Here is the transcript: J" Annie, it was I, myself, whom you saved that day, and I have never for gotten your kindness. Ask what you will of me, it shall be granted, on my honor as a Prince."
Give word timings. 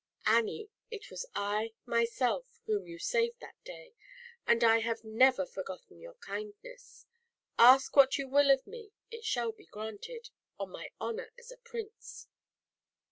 J" 0.25 0.31
Annie, 0.35 0.69
it 0.89 1.11
was 1.11 1.27
I, 1.35 1.73
myself, 1.85 2.47
whom 2.65 2.87
you 2.87 2.97
saved 2.97 3.39
that 3.39 3.53
day, 3.63 3.93
and 4.47 4.63
I 4.63 4.79
have 4.79 5.03
never 5.03 5.45
for 5.45 5.61
gotten 5.61 5.99
your 6.01 6.15
kindness. 6.15 7.05
Ask 7.59 7.95
what 7.95 8.17
you 8.17 8.27
will 8.27 8.49
of 8.49 8.65
me, 8.65 8.93
it 9.11 9.23
shall 9.25 9.51
be 9.51 9.67
granted, 9.67 10.31
on 10.59 10.71
my 10.71 10.89
honor 10.99 11.31
as 11.37 11.51
a 11.51 11.57
Prince." 11.57 12.27